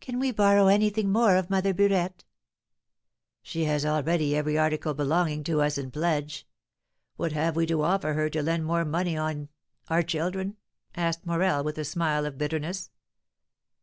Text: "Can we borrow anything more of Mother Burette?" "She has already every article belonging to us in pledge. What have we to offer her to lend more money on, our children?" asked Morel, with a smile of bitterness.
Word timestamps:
"Can 0.00 0.18
we 0.18 0.32
borrow 0.32 0.66
anything 0.66 1.10
more 1.10 1.34
of 1.36 1.48
Mother 1.48 1.72
Burette?" 1.72 2.24
"She 3.40 3.64
has 3.64 3.86
already 3.86 4.36
every 4.36 4.58
article 4.58 4.92
belonging 4.92 5.44
to 5.44 5.62
us 5.62 5.78
in 5.78 5.90
pledge. 5.90 6.46
What 7.16 7.32
have 7.32 7.56
we 7.56 7.64
to 7.68 7.80
offer 7.82 8.12
her 8.12 8.28
to 8.28 8.42
lend 8.42 8.66
more 8.66 8.84
money 8.84 9.16
on, 9.16 9.48
our 9.88 10.02
children?" 10.02 10.58
asked 10.94 11.24
Morel, 11.24 11.64
with 11.64 11.78
a 11.78 11.86
smile 11.86 12.26
of 12.26 12.36
bitterness. 12.36 12.90